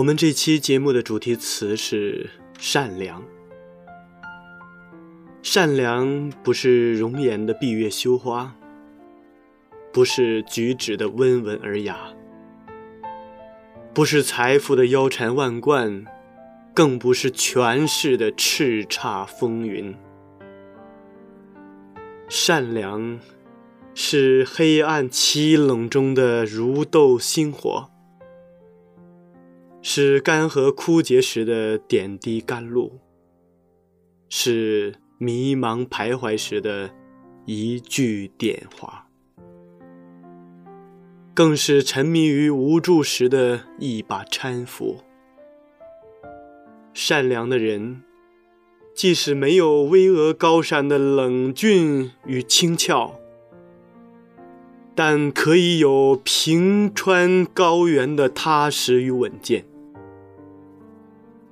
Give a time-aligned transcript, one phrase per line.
[0.00, 3.22] 我们这期节目的主题词是善良。
[5.42, 8.56] 善良不是容颜的闭月羞花，
[9.92, 11.98] 不是举止的温文尔雅，
[13.92, 16.06] 不是财富的腰缠万贯，
[16.72, 19.94] 更不是权势的叱咤风云。
[22.26, 23.20] 善良，
[23.92, 27.89] 是黑暗凄冷中的如豆星火。
[29.82, 33.00] 是干涸枯竭时的点滴甘露，
[34.28, 36.90] 是迷茫徘徊时的
[37.46, 39.06] 一句点话，
[41.32, 44.98] 更是沉迷于无助时的一把搀扶。
[46.92, 48.02] 善良的人，
[48.94, 53.18] 即使没有巍峨高山的冷峻与轻峭，
[54.94, 59.64] 但可以有平川高原的踏实与稳健。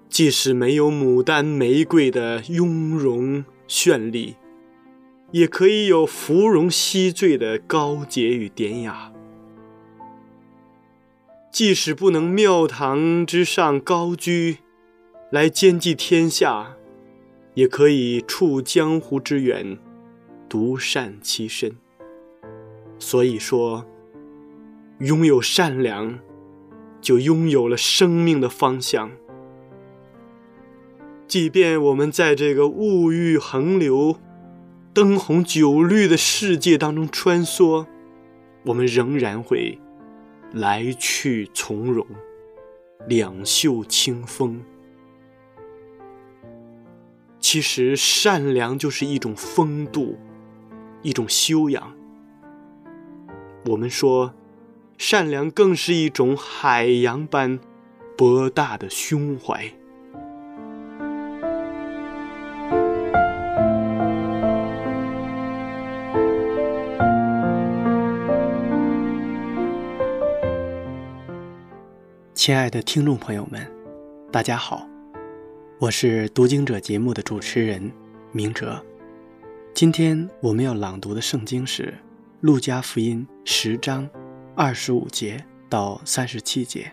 [0.09, 4.37] 即使没有牡丹玫瑰的雍容绚丽，
[5.33, 9.13] 也可以有芙蓉西坠的高洁与典雅；
[11.53, 14.59] 即使不能庙堂之上高居，
[15.31, 16.77] 来兼济天下，
[17.55, 19.79] 也可以处江湖之远，
[20.49, 21.77] 独善其身。
[22.99, 23.85] 所以说，
[25.01, 26.19] 拥有善良，
[27.01, 29.11] 就拥有了生命的方向。
[31.29, 34.17] 即便我们在这个物欲横流、
[34.95, 37.87] 灯红酒绿的世界当中穿梭，
[38.65, 39.79] 我们仍然会
[40.53, 42.07] 来去从容，
[43.07, 44.63] 两袖清风。
[47.39, 50.19] 其实，善良就是一种风度，
[51.03, 51.95] 一种修养。
[53.67, 54.33] 我们说，
[54.97, 57.61] 善良更是一种海洋般
[58.17, 59.71] 博大的胸怀。
[72.39, 73.69] 亲爱的听众朋友们，
[74.31, 74.87] 大家好，
[75.81, 77.91] 我是读经者节目的主持人
[78.31, 78.81] 明哲。
[79.75, 81.87] 今天我们要朗读的圣经是
[82.41, 84.09] 《路加福音》十章
[84.55, 86.89] 二十五节到三十七节。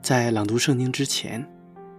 [0.00, 1.46] 在朗读圣经之前，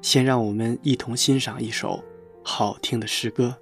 [0.01, 2.03] 先让我们一同欣赏一首
[2.43, 3.55] 好听的诗歌。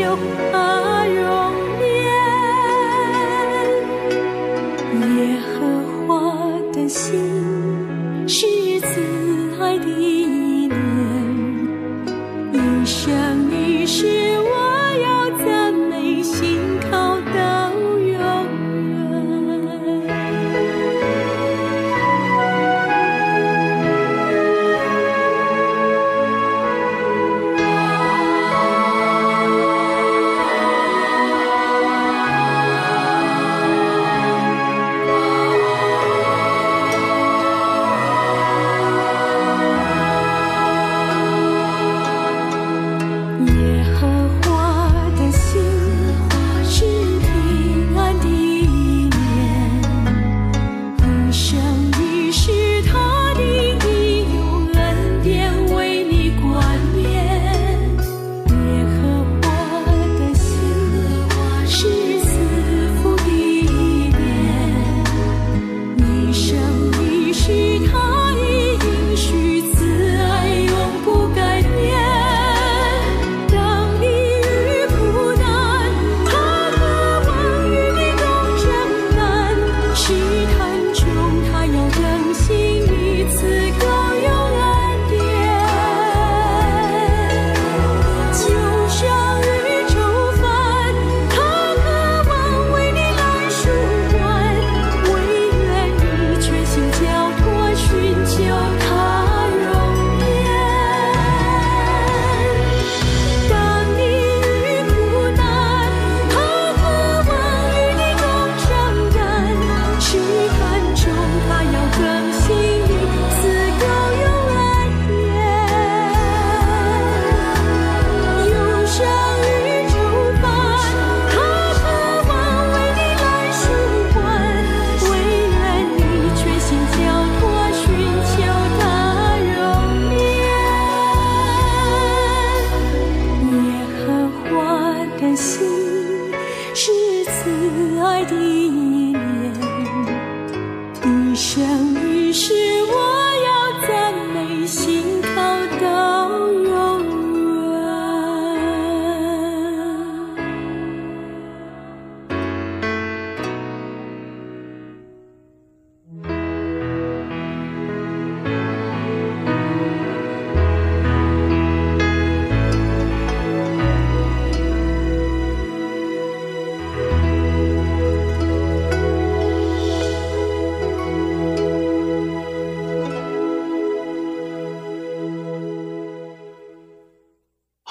[0.00, 0.49] 就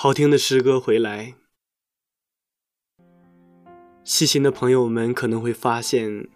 [0.10, 1.36] 好听的诗歌回来，
[4.04, 6.28] 细心的朋友们可能会发现，“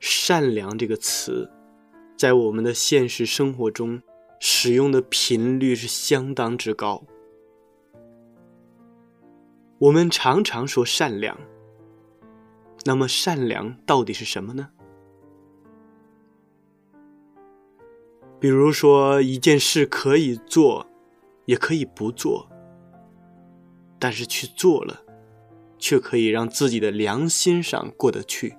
[0.00, 1.48] 善良”这个词，
[2.18, 4.02] 在我们的现实生活中
[4.40, 7.04] 使用的频率是相当之高。
[9.78, 11.38] 我们常常说善良，
[12.84, 14.70] 那么善良到底是什么呢？
[18.40, 20.84] 比如说，一件事可以做，
[21.44, 22.48] 也可以不做。
[24.02, 25.00] 但是去做了，
[25.78, 28.56] 却可以让自己的良心上过得去，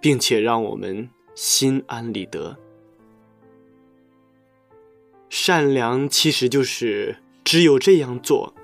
[0.00, 2.56] 并且让我们心安理得。
[5.28, 8.54] 善良其实就是只有这样做，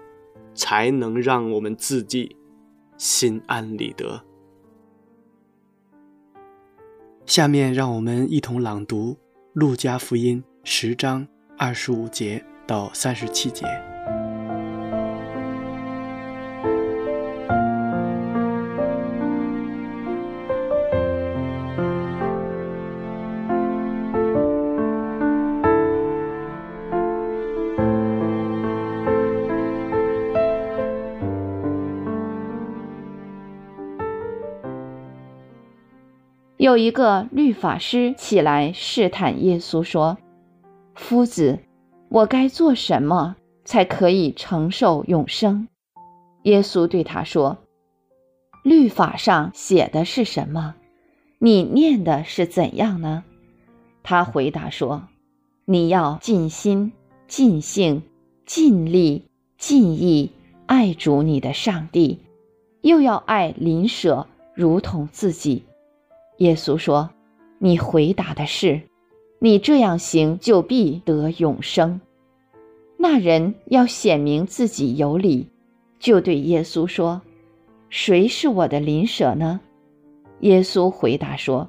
[0.55, 2.37] 才能让我们自己
[2.97, 4.23] 心安理得。
[7.27, 9.15] 下面让我们一同朗读
[9.55, 13.98] 《路加福音》十章二十五节到三十七节。
[36.69, 40.19] 有一个律法师起来试探耶稣，说
[40.95, 41.61] ：“夫子，
[42.11, 45.67] 我该做什么才可以承受永生？”
[46.45, 47.57] 耶稣对他说
[48.63, 50.75] ：“律法上写的是什么？
[51.39, 53.25] 你念的是怎样呢？”
[54.05, 55.05] 他回答说
[55.65, 56.93] ：“你要尽心、
[57.27, 58.03] 尽性、
[58.45, 59.25] 尽力、
[59.57, 60.33] 尽意
[60.67, 62.19] 爱主你的上帝，
[62.83, 65.65] 又要爱邻舍如同自己。”
[66.39, 67.11] 耶稣说
[67.59, 68.81] ：“你回答的是，
[69.39, 72.01] 你这样行就必得永生。”
[72.99, 75.49] 那人要显明自己有理，
[76.01, 77.23] 就对耶稣说
[77.91, 79.61] ：“谁是我的邻舍呢？”
[80.41, 81.69] 耶稣回答说：“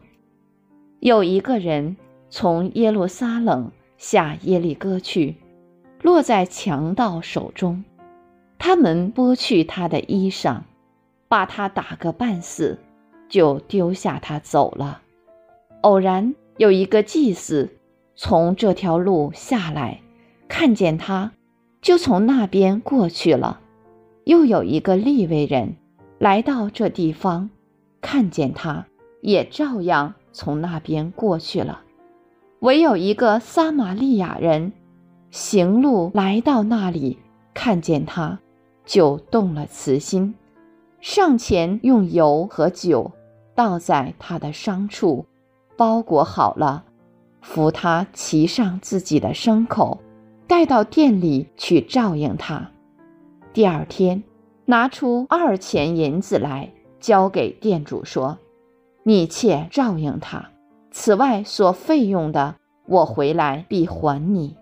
[1.02, 1.98] 有一个人
[2.30, 5.36] 从耶路撒冷下耶利哥去，
[6.02, 7.84] 落在强盗手中，
[8.60, 10.62] 他们剥去他的衣裳，
[11.28, 12.78] 把他打个半死，
[13.30, 15.02] 就丢下他走了。
[15.82, 17.70] 偶然有一个祭司
[18.16, 20.02] 从这条路下来，
[20.50, 21.32] 看见他，
[21.82, 23.62] 就从那边过去了。
[24.26, 25.76] 又有一个利未人
[26.18, 27.50] 来到这地方，
[28.02, 28.86] 看见他，
[29.22, 30.16] 也照样。
[30.32, 31.82] 从那边过去了，
[32.60, 34.72] 唯有一个撒玛利亚人
[35.32, 37.18] 行路来到那里，
[37.54, 38.40] 看见他，
[38.86, 40.36] 就动了慈心，
[41.02, 43.12] 上前用油和酒
[43.60, 45.26] 倒在他的伤处，
[45.76, 46.86] 包裹好了，
[47.42, 50.00] 扶他骑上自己的牲口，
[50.48, 52.72] 带到店里去照应他。
[53.52, 54.24] 第二天，
[54.64, 58.38] 拿出二钱银子来，交给店主说。
[59.04, 60.52] 你且照应他，
[60.92, 64.56] 此外所费用的，我回来必还你。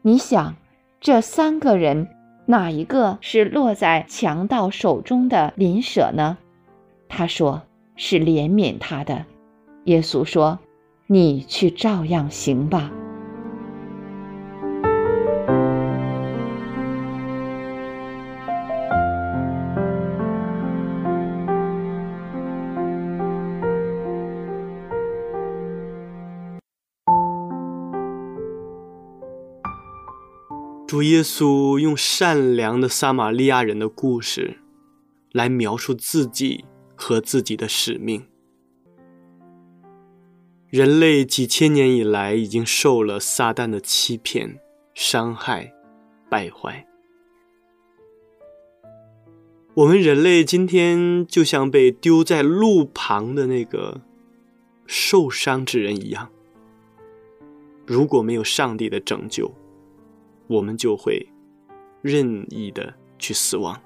[0.00, 0.56] 你想，
[1.00, 2.08] 这三个人
[2.46, 6.38] 哪一个是落在强盗手中的邻舍呢？
[7.08, 7.62] 他说
[7.96, 9.24] 是怜悯他的。
[9.84, 10.58] 耶稣说
[11.08, 12.90] ：“你去照样行吧。”
[30.86, 34.58] 主耶稣用善良的撒玛利亚人的故事，
[35.32, 36.66] 来描述自己
[37.02, 38.24] 和自己的使命。
[40.68, 44.58] 人类几千年以来已经受了撒旦的欺骗、
[44.94, 45.72] 伤害、
[46.30, 46.86] 败坏。
[49.74, 54.00] 我们人类今天就像被丢在路旁的那个
[54.86, 56.30] 受伤之人一样。
[57.86, 59.52] 如果没有上帝的拯救，
[60.46, 61.26] 我们就会
[62.00, 63.78] 任意的去死亡，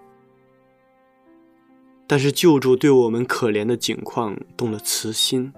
[2.06, 5.52] 但是救助对我们可怜的境况动了慈心，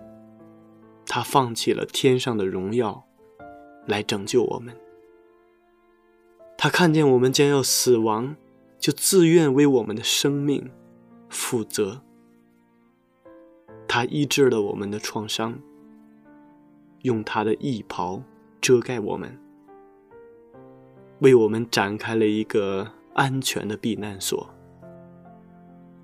[1.06, 3.04] 他放弃了天上的荣耀，
[3.86, 4.74] 来拯救我们。
[6.56, 8.34] 他看见我们将要死亡，
[8.78, 10.70] 就自愿为我们的生命
[11.28, 12.02] 负责。
[13.86, 15.58] 他医治了我们的创伤，
[17.02, 18.22] 用他的衣袍
[18.60, 19.38] 遮盖我们。
[21.20, 24.48] 为我们展开了一个安全的避难所。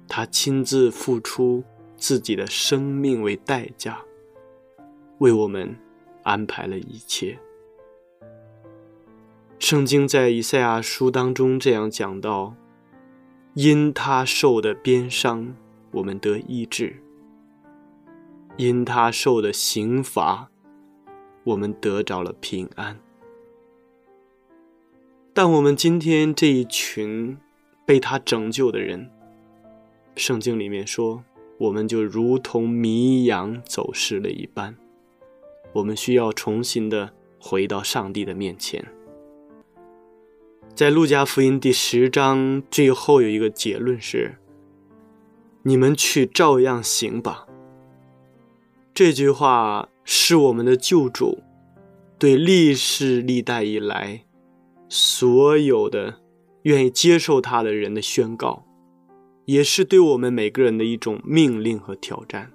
[0.09, 1.65] 他亲自付出
[1.97, 4.01] 自己的生命为代价，
[5.19, 5.77] 为我们
[6.23, 7.39] 安排了一切。
[9.59, 12.55] 圣经在以赛亚书当中这样讲到
[13.55, 15.57] ：“因他受的鞭伤，
[15.93, 16.97] 我们得医治；
[18.57, 20.51] 因他受的刑罚，
[21.45, 23.01] 我们得着了平安。”
[25.33, 27.39] 但我们今天这一群
[27.87, 29.11] 被他拯救的人，
[30.17, 31.25] 圣经里面说，
[31.59, 34.77] 我们就如同迷羊走失了一般，
[35.73, 38.85] 我们需要重新的回到上帝的面前。
[40.75, 44.37] 在路加福音第十章最后有一个结论是：
[45.63, 47.47] 你们去照样行吧。
[48.93, 51.43] 这句话是我们的救主
[52.19, 54.23] 对历世历代以来。
[54.89, 56.21] 所有的
[56.63, 58.65] 愿意接受他的人的宣告，
[59.47, 62.51] 也是对我们每个人的一种命令和挑战。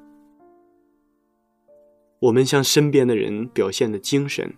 [2.20, 4.56] 我们向身边的人表现的精神，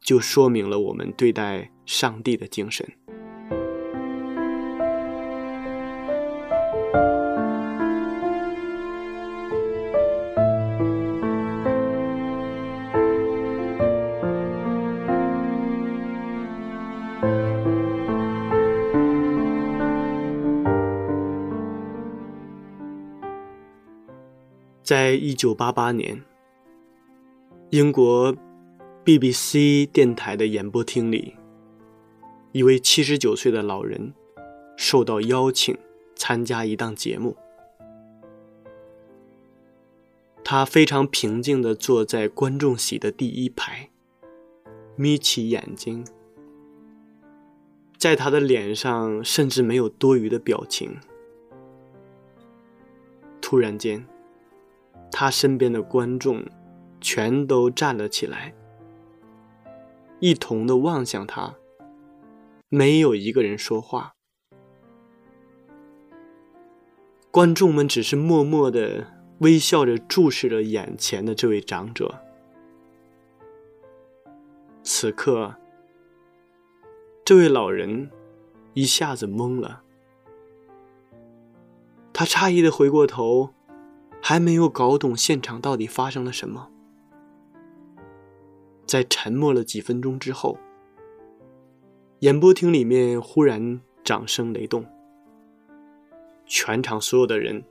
[0.00, 2.90] 就说明了我们对待上帝的精神。
[24.92, 26.22] 在一九八八年，
[27.70, 28.36] 英国
[29.02, 31.34] BBC 电台的演播厅里，
[32.52, 34.12] 一位七十九岁的老人
[34.76, 35.74] 受到邀请
[36.14, 37.34] 参加一档节目。
[40.44, 43.88] 他非常平静地坐在观众席的第一排，
[44.96, 46.04] 眯起眼睛，
[47.96, 50.98] 在他的脸上甚至没有多余的表情。
[53.40, 54.06] 突然间。
[55.12, 56.42] 他身边的观众
[57.00, 58.54] 全都站了起来，
[60.18, 61.54] 一同的望向他，
[62.70, 64.14] 没有一个人说话。
[67.30, 69.06] 观众们只是默默的
[69.38, 72.18] 微笑着注视着眼前的这位长者。
[74.82, 75.54] 此刻，
[77.24, 78.10] 这位老人
[78.74, 79.82] 一下子懵了，
[82.12, 83.54] 他诧异的回过头，
[84.22, 86.70] 还没有搞懂现场到底发生了什么。
[88.86, 90.58] 在沉默了几分钟之后，
[92.20, 94.86] 演播厅里面忽然掌声雷动，
[96.46, 97.64] 全场所有的人。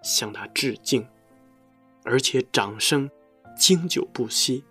[0.00, 1.04] 向他致敬，
[2.04, 3.10] 而且掌声
[3.56, 4.62] 经久不息。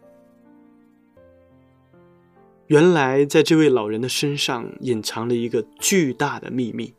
[2.68, 6.96] 原来，在这位老人的身上隐藏了一个巨大的秘密。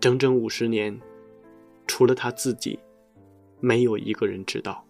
[0.00, 1.00] 整整五十年，
[1.86, 2.80] 除了他自己，
[3.60, 4.84] 没有一个人知道。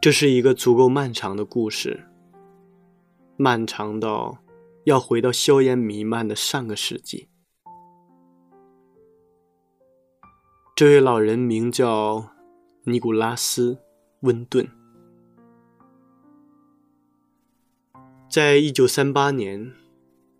[0.00, 2.08] 这是一个足够漫长的故事，
[3.36, 4.38] 漫长到
[4.84, 7.28] 要回到硝烟弥漫的上个世纪。
[10.74, 12.30] 这位老人名叫
[12.84, 13.74] 尼古拉斯·
[14.22, 14.68] 温顿，
[18.28, 19.72] 在一九三八年，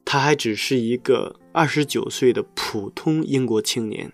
[0.05, 4.13] 他还只是一个二十九岁的普通英国青年，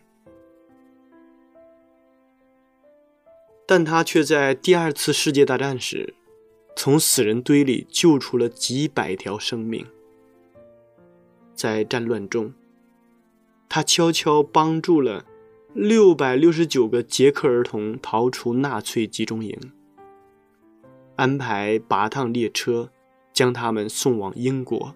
[3.70, 6.14] 但他却在第二次世界大战时，
[6.74, 9.86] 从死人堆里救出了几百条生命。
[11.54, 12.54] 在战乱中，
[13.68, 15.26] 他悄悄帮助了。
[15.74, 19.54] 六百六十九个捷克儿童逃出纳粹集中营，
[21.16, 22.90] 安排八趟列车
[23.34, 24.94] 将他们送往英国，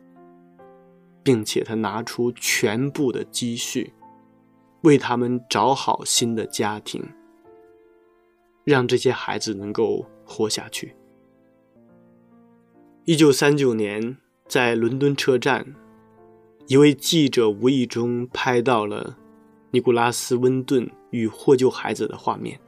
[1.22, 3.92] 并且他拿出全部的积蓄，
[4.80, 7.06] 为他们找好新的家庭，
[8.64, 10.94] 让这些孩子能够活下去。
[13.04, 15.74] 一九三九年，在伦敦车站，
[16.66, 19.18] 一位记者无意中拍到了。
[19.74, 22.60] 尼古拉斯·温顿与获救孩子的画面，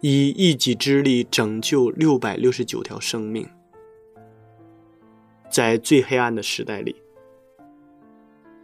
[0.00, 3.46] 以一己之力拯救六百六十九条生命。
[5.50, 6.96] 在最黑暗的时代里，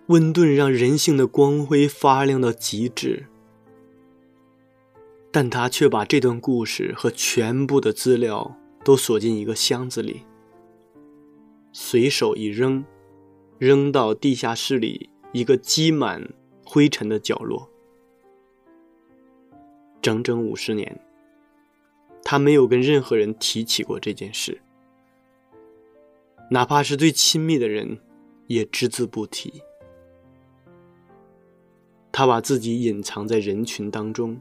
[0.07, 3.27] 温顿让人性的光辉发亮到极致，
[5.35, 10.23] 但他却把这段故事和全部的资料都锁进一个箱子里，
[11.73, 12.85] 随手一扔，
[13.59, 16.33] 扔到地下室里一个积满。
[16.67, 17.69] 灰尘的角落，
[20.01, 20.99] 整整五十年，
[22.25, 24.63] 他没有跟任何人提起过这件事，
[26.51, 27.99] 哪怕是最亲密的人，
[28.47, 29.63] 也只字不提。
[32.11, 34.41] 他把自己隐藏在人群当中，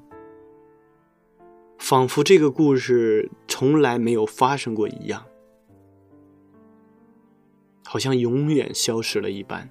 [1.83, 5.25] 仿佛这个故事从来没有发生过一样，
[7.83, 9.69] 好像永远消失了一般。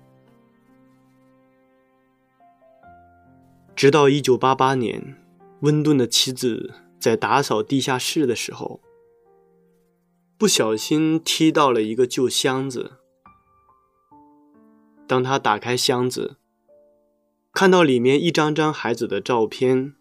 [3.74, 5.16] 直到一九八八年，
[5.60, 8.82] 温顿的妻子在打扫地下室的时候，
[10.36, 12.98] 不小心踢到了一个旧箱子。
[15.06, 16.36] 当他打开箱子，
[17.54, 19.94] 看到里面一张张孩子的照片，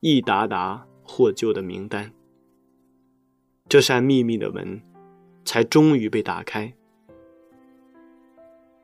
[0.00, 2.12] 一沓沓获救的名单，
[3.68, 4.80] 这扇秘密的门
[5.44, 6.74] 才终于被打开。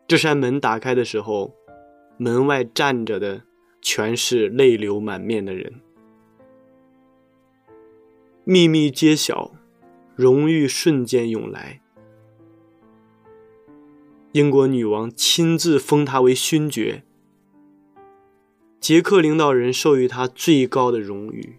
[0.09, 1.55] 这扇门打开的时候，
[2.17, 3.43] 门外站着的。
[3.87, 5.83] 全是泪流满面的人。
[8.45, 9.53] 秘密揭晓，
[10.17, 11.83] 荣誉瞬间涌来。
[14.33, 17.05] 英国女王亲自封他为勋爵，
[18.81, 21.59] 捷克领导人授予他最高的荣誉，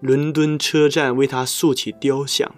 [0.00, 2.54] 伦敦车站为他塑起雕像，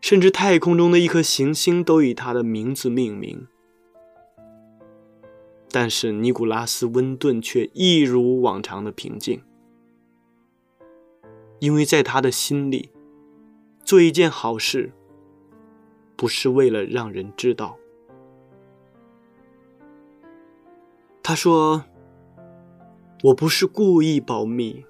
[0.00, 3.46] 甚至太空中的一颗行星都以他的名字命名。
[5.70, 9.42] 但是尼古拉斯·温顿却一如往常的平静，
[11.58, 12.90] 因为在他的心里，
[13.84, 14.92] 做一件好事
[16.16, 17.76] 不是为了让人知道。
[21.22, 21.84] 他说
[23.24, 24.86] ：“我不是故意保密，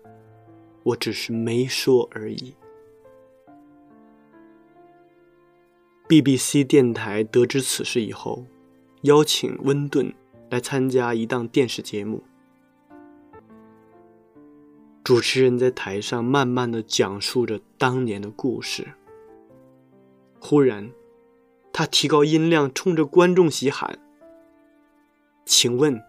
[0.88, 2.54] 我只是没说而已。”
[6.08, 8.44] BBC 电台得知此事以后，
[9.02, 10.12] 邀请温顿。
[10.50, 12.22] 来参加一档电视节目，
[15.04, 18.88] 主持人在台上慢慢的讲述着当年的故事。
[20.40, 20.90] 忽然，
[21.70, 23.98] 他提高音量，冲着观众席喊
[25.44, 26.02] ：“请问，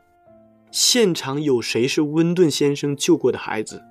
[0.72, 3.84] 现场有谁是温顿先生救过的孩子？”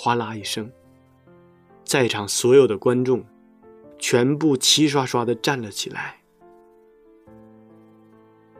[0.00, 0.70] 哗啦一声，
[1.82, 3.24] 在场所有的观众
[3.98, 6.20] 全部齐刷刷的站了起来。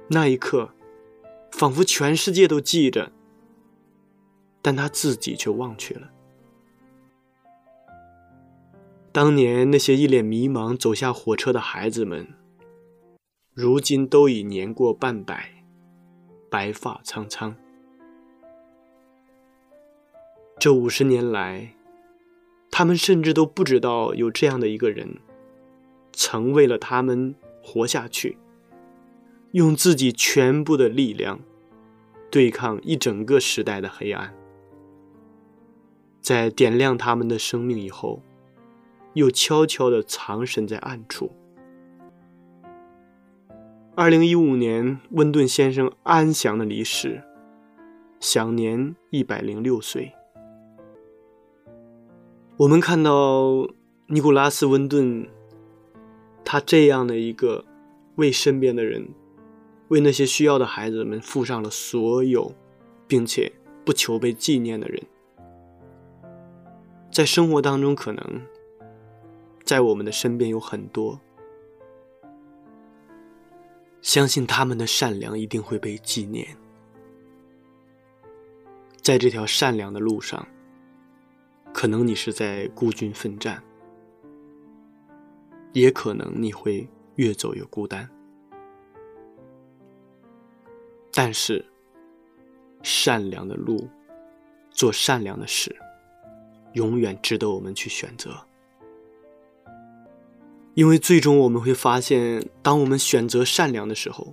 [0.08, 0.70] 那一刻，
[1.52, 3.12] 仿佛全世界都记着，
[4.60, 6.10] 但他自己却忘却了。
[9.12, 12.26] 当年那些一脸迷茫走下火车的孩子们，
[13.54, 15.62] 如今都已年过半百，
[16.50, 17.54] 白发苍苍。
[20.58, 21.74] 这五十年来，
[22.68, 25.18] 他们甚至都不知道有这样的一个人，
[26.12, 28.36] 曾为了他们活下去。
[29.52, 31.40] 用自己全部的力量
[32.30, 34.34] 对抗一整个时代的黑暗，
[36.20, 38.20] 在点亮他们的生命以后，
[39.14, 41.32] 又悄悄地藏身在暗处。
[43.94, 47.22] 二零一五年，温顿先生安详的离世，
[48.20, 50.12] 享年一百零六岁。
[52.58, 53.68] 我们看到
[54.08, 55.28] 尼古拉斯·温顿，
[56.44, 57.64] 他这样的一个
[58.16, 59.08] 为身边的人。
[59.90, 62.52] 为那些需要的孩子们付上了所有，
[63.06, 63.50] 并且
[63.86, 65.02] 不求被纪念的人，
[67.10, 68.42] 在生活当中，可能
[69.64, 71.18] 在我们的身边有很多，
[74.02, 76.46] 相信他们的善良一定会被纪念。
[79.00, 80.46] 在这条善良的路上，
[81.72, 83.62] 可能你是在孤军奋战，
[85.72, 88.08] 也可能你会越走越孤单。
[91.12, 91.64] 但是，
[92.82, 93.88] 善良的路，
[94.70, 95.74] 做善良的事，
[96.74, 98.36] 永远值得我们去选择。
[100.74, 104.32] 因为最终我们会发现，当我们选择善良的时候，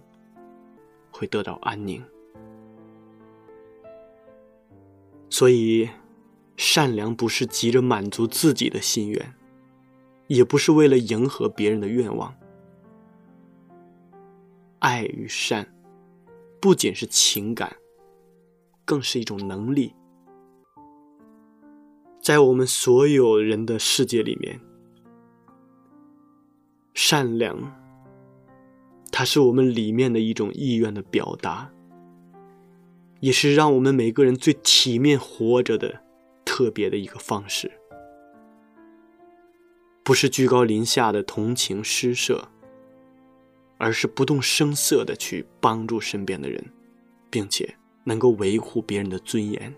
[1.09, 2.03] 会得到安宁。
[5.27, 5.89] 所以，
[6.57, 9.33] 善良不是急着满足自己的心愿，
[10.27, 12.33] 也不是为了迎合别人的愿望。
[14.79, 15.71] 爱与善。
[16.61, 17.75] 不仅是情感，
[18.85, 19.93] 更是一种能力。
[22.19, 24.59] 在我们所有人的世界里面，
[26.95, 27.71] 善良，
[29.11, 31.71] 它是我们里面的一种意愿的表达，
[33.19, 36.01] 也是让我们每个人最体面活着的
[36.55, 37.69] 特别的一个方式。
[40.03, 42.47] 不是居高临下的同情施舍。
[43.77, 46.63] 而是不动声色的去帮助身边的人，
[47.29, 49.75] 并且能够维护别人的尊严。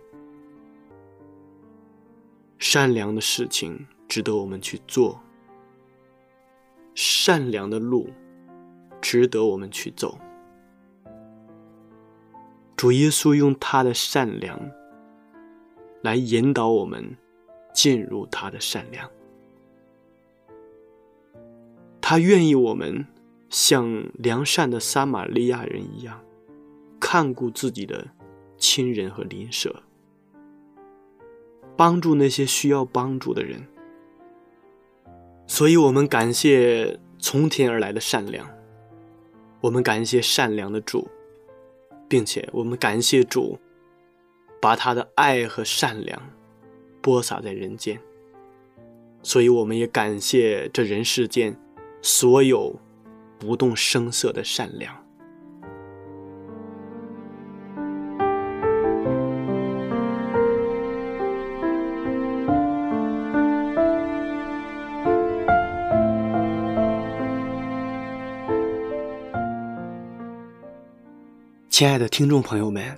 [2.59, 5.19] 善良的事情值得我们去做，
[6.93, 8.11] 善良的路
[9.01, 10.19] 值得我们去走。
[12.75, 14.71] 主耶稣用他的善良
[16.01, 17.15] 来引导我们
[17.73, 19.09] 进入他的善良，
[22.01, 23.05] 他愿意我们。
[23.49, 26.21] 像良善的撒玛利亚人一样，
[26.99, 28.05] 看顾自己的
[28.57, 29.83] 亲人和邻舍，
[31.77, 33.65] 帮助那些需要帮助的人。
[35.47, 38.45] 所以，我们感谢从天而来的善良，
[39.61, 41.07] 我们感谢善良的主，
[42.09, 43.57] 并且我们感谢主，
[44.67, 46.21] 把他的爱和善良
[47.01, 47.97] 播撒在人间。
[49.23, 51.57] 所以，我们也感谢这人世间
[52.01, 52.77] 所有。
[53.39, 54.93] 不动声色的善良。
[71.69, 72.97] 亲爱的听众朋友们，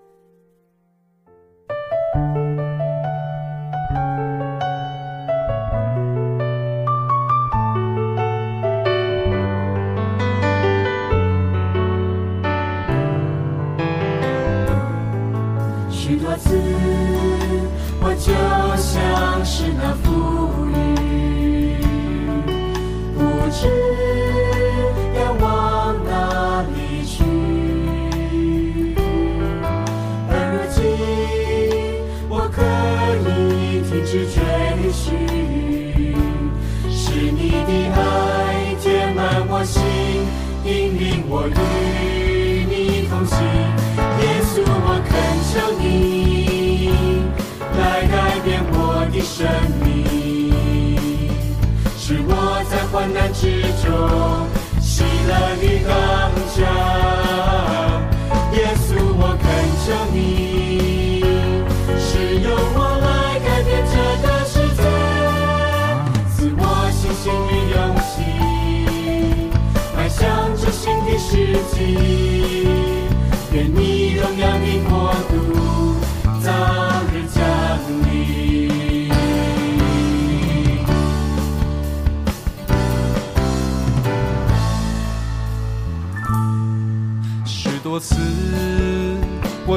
[19.83, 20.05] 那浮
[20.67, 21.81] 云，
[23.15, 23.59] 不知
[25.17, 27.13] 要往哪里去。
[30.29, 30.79] 而如今，
[32.29, 32.57] 我可
[33.27, 34.35] 以停止追
[34.91, 35.03] 寻，
[36.89, 37.99] 是你的爱
[38.79, 39.81] 填满我心，
[40.63, 41.49] 引领我与
[42.69, 43.35] 你同行。
[44.19, 45.11] 耶稣，我恳
[45.49, 46.10] 求你。
[53.21, 54.47] 难之中
[54.81, 55.93] 喜乐与刚
[56.49, 56.57] 强。
[58.53, 59.45] 耶稣，我恳
[59.85, 61.21] 求你，
[61.99, 64.81] 使用我来改变这个世界，
[66.35, 66.59] 赐我
[66.91, 67.77] 信心与勇
[68.09, 68.11] 气，
[69.95, 70.19] 迈向
[70.57, 71.29] 这新的世
[71.75, 72.30] 纪。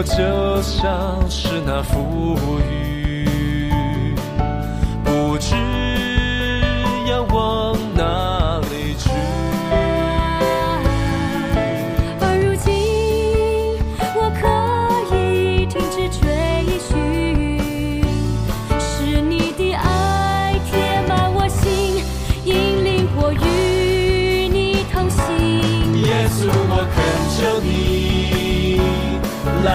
[0.04, 2.36] 就像是那浮
[2.70, 2.93] 云，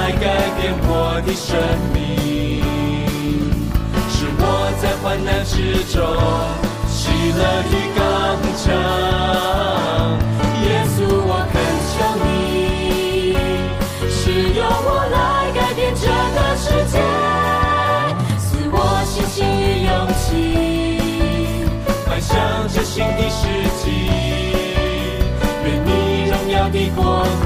[0.09, 0.25] 来改
[0.59, 1.53] 变我的生
[1.93, 2.65] 命，
[4.09, 4.43] 使我
[4.81, 6.01] 在患难之中
[6.89, 8.01] 喜乐的刚
[8.57, 8.65] 强。
[10.65, 10.97] 耶稣，
[11.29, 11.93] 我恳求
[12.25, 13.37] 你，
[14.09, 15.15] 使用我来
[15.53, 16.97] 改变这个世界，
[18.39, 20.25] 赐我信心与勇气，
[22.09, 22.33] 迈向
[22.67, 23.45] 这新的世
[23.83, 23.85] 纪。
[25.65, 25.87] 愿你
[26.31, 27.03] 荣耀的国
[27.43, 27.45] 度